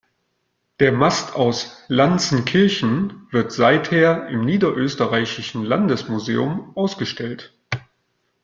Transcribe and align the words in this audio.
Der 0.79 0.91
Mast 0.91 1.35
aus 1.35 1.83
Lanzenkirchen 1.87 3.27
wird 3.29 3.51
seither 3.51 4.29
im 4.29 4.43
niederösterreichischen 4.45 5.63
Landesmuseum 5.63 6.75
ausgestellt. 6.75 7.53